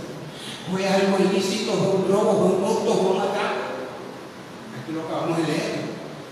[0.70, 3.86] fue algo ilícito, fue un robo, fue un hurto, un atraco.
[4.74, 5.86] Aquí lo acabamos de leer.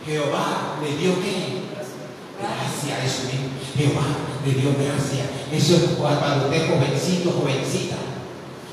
[0.06, 1.70] Jehová le dio qué?
[2.42, 3.54] Gracia, eso mismo.
[3.78, 4.10] Jehová
[4.44, 5.30] le dio gracia.
[5.52, 7.96] Eso es para usted, jovencito, jovencita.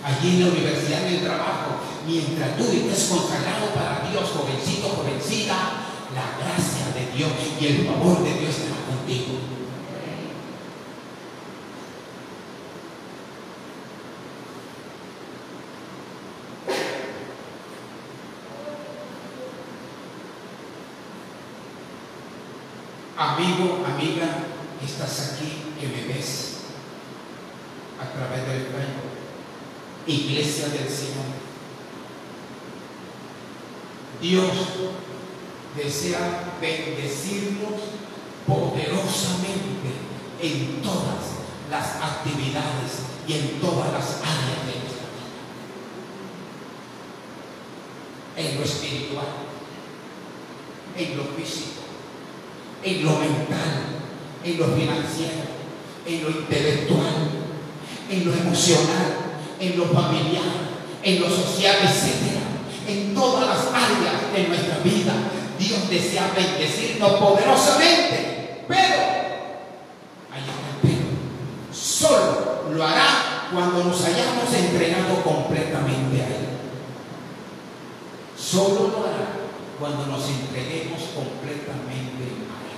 [0.02, 1.76] Allí en la universidad, en el trabajo,
[2.08, 5.54] mientras tú estés consagrado para Dios, jovencito, jovencita,
[6.16, 7.30] la gracia de Dios
[7.60, 9.39] y el favor de Dios estará contigo.
[23.20, 24.46] Amigo, amiga,
[24.80, 26.56] que estás aquí, que me ves
[28.00, 29.12] a través del Facebook,
[30.06, 31.28] iglesia del Señor.
[34.22, 34.52] Dios
[35.76, 37.80] desea bendecirnos
[38.46, 39.90] poderosamente
[40.40, 41.40] en todas
[41.70, 45.28] las actividades y en todas las áreas de nuestra vida.
[48.36, 49.26] En lo espiritual,
[50.96, 51.79] en lo físico,
[52.82, 54.00] en lo mental,
[54.44, 55.42] en lo financiero,
[56.06, 57.14] en lo intelectual,
[58.10, 60.44] en lo emocional, en lo familiar,
[61.02, 62.40] en lo social, etc.
[62.88, 65.12] En todas las áreas de nuestra vida,
[65.58, 69.20] Dios desea bendecirnos poderosamente, pero,
[71.72, 76.46] solo lo hará cuando nos hayamos entregado completamente a Él.
[78.38, 79.36] Solo lo hará
[79.78, 82.69] cuando nos entreguemos completamente a Él.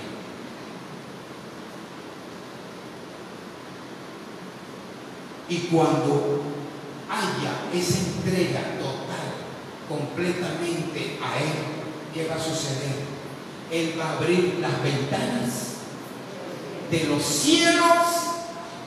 [5.49, 6.41] Y cuando
[7.09, 9.33] haya esa entrega total,
[9.89, 11.53] completamente a Él,
[12.13, 13.13] ¿qué va a suceder?
[13.71, 15.73] Él va a abrir las ventanas
[16.89, 18.23] de los cielos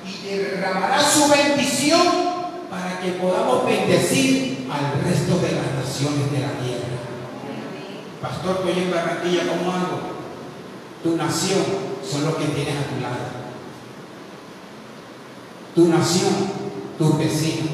[0.05, 2.01] y derramará su bendición
[2.71, 6.97] para que podamos bendecir al resto de las naciones de la tierra.
[8.23, 10.01] Pastor, estoy en Barranquilla, ¿cómo hago?
[11.03, 11.65] Tu nación
[12.09, 13.46] son los que tienes a tu lado.
[15.77, 16.33] Tu nación,
[16.97, 17.69] tus vecinos.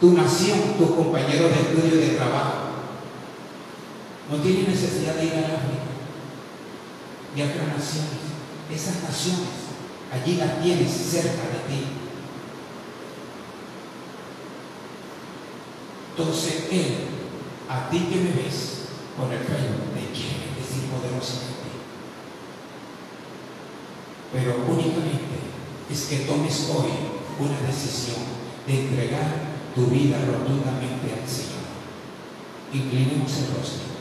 [0.00, 2.54] Tu nación, tus compañeros de estudio y de trabajo.
[4.30, 5.84] No tienes necesidad de ir a África
[7.36, 8.24] y a otras naciones.
[8.72, 9.68] Esas naciones,
[10.10, 11.84] allí las tienes cerca de ti.
[16.16, 16.96] Entonces Él,
[17.68, 18.78] a ti que me ves
[19.14, 21.68] por el Facebook, te quiere bendecir poderosamente.
[24.32, 25.23] Pero únicamente
[25.90, 26.90] es que tomes hoy
[27.38, 28.22] una decisión
[28.66, 31.64] de entregar tu vida rotundamente al Señor.
[32.72, 33.94] Inclinemos el rostro.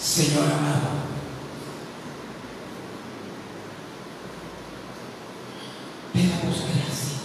[0.00, 0.90] Señor amado,
[6.12, 7.20] te damos gracias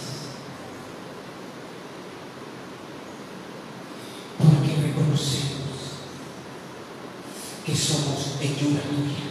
[4.38, 5.56] porque reconocemos
[7.66, 9.26] que somos hechura tuya.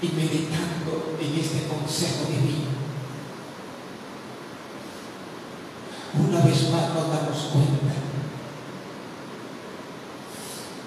[0.00, 2.74] Y meditando en este consejo divino,
[6.16, 7.94] una vez más nos damos cuenta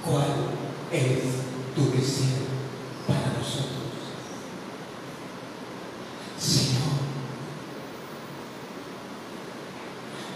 [0.06, 0.34] cuál
[0.92, 1.20] es
[1.76, 2.48] tu deseo
[3.06, 3.78] para nosotros.
[6.40, 6.96] Señor,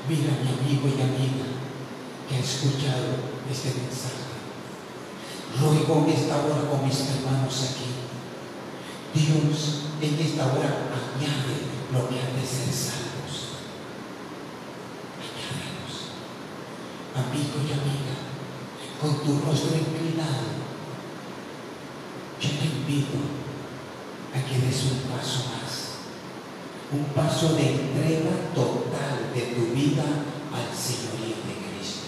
[0.09, 1.45] mira mi amigo y amiga
[2.27, 3.15] que ha escuchado
[3.49, 4.31] este mensaje.
[5.59, 8.10] Ruego en esta hora con mis hermanos aquí.
[9.13, 13.59] Dios en esta hora añade lo que han de ser salvos.
[15.19, 16.15] Añádenos,
[17.13, 18.15] amigo y amiga,
[19.01, 20.61] con tu rostro inclinado.
[22.39, 23.19] Yo te invito
[24.33, 25.99] a que des un paso más,
[26.93, 30.03] un paso de entrega total de tu vida
[30.53, 32.07] al Señorío de Cristo.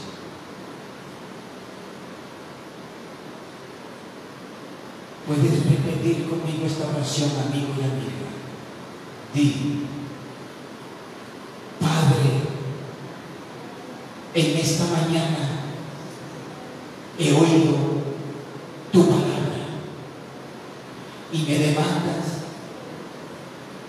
[5.26, 8.24] Puedes repetir conmigo esta oración, amigo y amiga.
[9.34, 9.86] Di,
[11.80, 12.44] Padre,
[14.34, 15.64] en esta mañana
[17.18, 17.78] he oído
[18.92, 19.64] tu palabra
[21.32, 22.44] y me demandas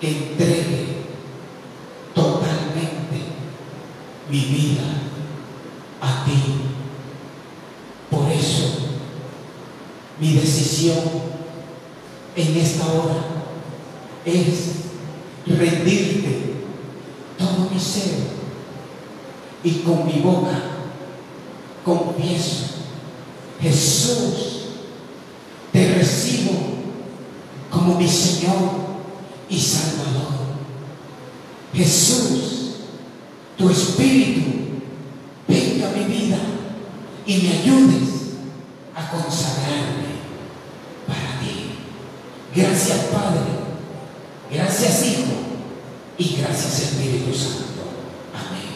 [0.01, 0.87] que entregue
[2.15, 3.25] totalmente
[4.31, 4.83] mi vida
[6.01, 6.43] a ti.
[8.09, 8.79] Por eso,
[10.21, 11.35] mi decisión
[12.37, 13.25] en esta hora
[14.25, 14.75] es
[15.47, 16.55] rendirte
[17.39, 18.15] todo mi ser
[19.63, 20.75] y con mi boca
[21.85, 22.65] confieso,
[23.61, 24.65] Jesús,
[25.73, 26.53] te recibo
[27.71, 28.71] como mi Señor
[29.49, 30.35] y Salvador.
[31.75, 32.77] Jesús,
[33.59, 34.43] tu Espíritu,
[35.47, 36.39] venga a mi vida
[37.27, 38.09] y me ayudes
[38.95, 40.15] a consagrarme
[41.07, 41.71] para ti.
[42.55, 43.41] Gracias Padre,
[44.49, 45.33] gracias Hijo
[46.17, 47.83] y gracias Espíritu Santo.
[48.33, 48.71] Amén.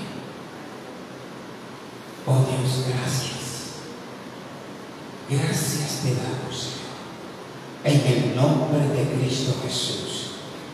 [2.26, 3.38] Oh Dios, gracias.
[5.30, 6.88] Gracias te damos, Señor.
[7.84, 10.32] En el nombre de Cristo Jesús.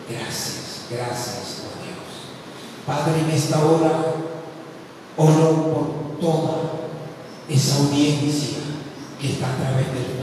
[0.09, 2.87] Gracias, gracias, oh Dios.
[2.87, 4.15] Padre, en esta hora
[5.19, 6.57] oro por toda
[7.51, 8.59] esa audiencia
[9.21, 10.14] que está a través del.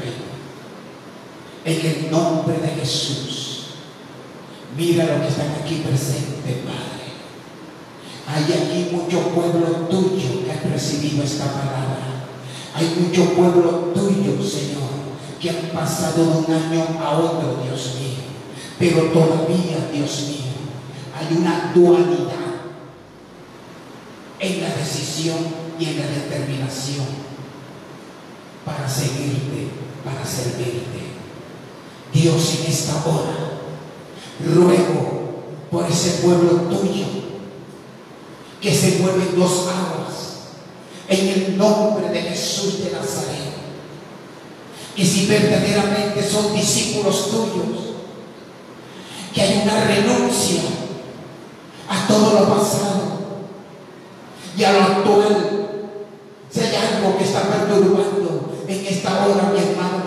[1.64, 3.66] En el nombre de Jesús.
[4.76, 7.02] Mira lo que están aquí presentes, Padre.
[8.28, 12.26] Hay aquí mucho pueblo tuyo que ha recibido esta palabra.
[12.74, 14.90] Hay mucho pueblo tuyo, Señor,
[15.40, 18.22] que han pasado de un año a otro, Dios mío.
[18.80, 20.52] Pero todavía, Dios mío,
[21.14, 22.42] hay una dualidad
[24.40, 25.38] en la decisión
[25.78, 27.06] y en la determinación
[28.66, 29.68] para seguirte,
[30.04, 30.91] para servirte.
[32.14, 33.52] Dios, en esta hora,
[34.54, 35.22] ruego
[35.70, 37.06] por ese pueblo tuyo
[38.62, 40.12] que se mueven dos aguas
[41.08, 43.52] en el nombre de Jesús de Nazaret.
[44.96, 47.92] Que si verdaderamente son discípulos tuyos,
[49.34, 50.62] que hay una renuncia
[51.88, 53.02] a todo lo pasado
[54.58, 55.48] y a lo actual.
[56.52, 60.01] Si hay algo que está perturbando en esta hora, mi hermano,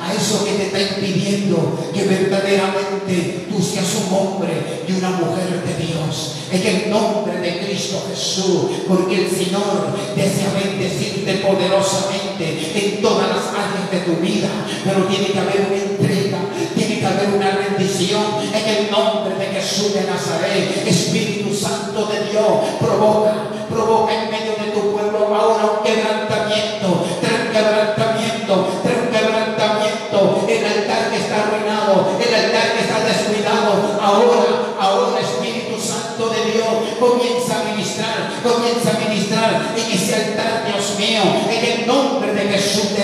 [0.00, 5.62] a eso que te está impidiendo que verdaderamente tú seas un hombre y una mujer
[5.62, 6.36] de Dios.
[6.50, 13.48] En el nombre de Cristo Jesús, porque el Señor desea bendecirte poderosamente en todas las
[13.48, 14.48] áreas de tu vida,
[14.82, 16.38] pero tiene que haber una entrega,
[16.74, 18.22] tiene que haber una rendición
[18.54, 20.86] en el nombre de Jesús de Nazaret.
[20.86, 23.34] Espíritu Santo de Dios, provoca,
[23.68, 24.33] provoca en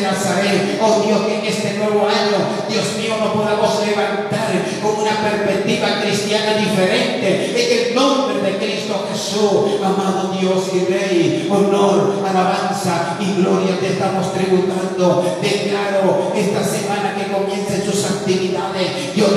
[0.01, 0.79] Nazaret.
[0.83, 2.37] Oh Dios, que en este nuevo año,
[2.69, 4.51] Dios mío, nos podamos levantar
[4.83, 11.49] con una perspectiva cristiana diferente, en el nombre de Cristo Jesús, amado Dios y Rey,
[11.51, 15.39] honor, alabanza y gloria te estamos tributando.
[15.41, 19.29] Declaro esta semana que comiencen sus actividades, yo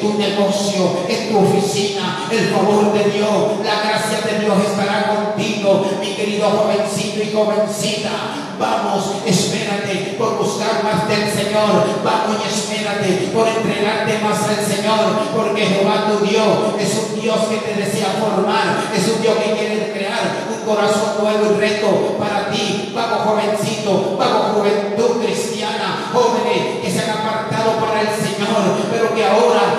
[0.00, 5.86] tu negocio, en tu oficina, el favor de Dios, la gracia de Dios estará contigo,
[6.00, 8.10] mi querido jovencito y jovencita.
[8.60, 11.80] Vamos, espérate por buscar más del Señor.
[12.04, 15.32] Vamos y espérate por entregarte más al Señor.
[15.34, 18.84] Porque Jehová tu Dios es un Dios que te desea formar.
[18.94, 22.92] Es un Dios que quiere crear un corazón nuevo y reto para ti.
[22.94, 24.18] Vamos, jovencito.
[24.18, 26.10] Vamos, juventud cristiana.
[26.12, 28.76] Jóvenes que se han apartado para el Señor.
[28.92, 29.69] Pero que ahora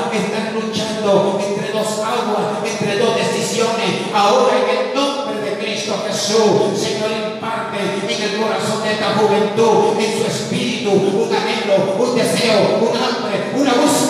[1.01, 4.05] entre dos aguas, entre dos decisiones.
[4.13, 9.97] Ahora en el nombre de Cristo Jesús, Señor, imparte en el corazón de esta juventud,
[9.99, 14.00] en su espíritu, un anhelo, un deseo, un hambre, una búsqueda,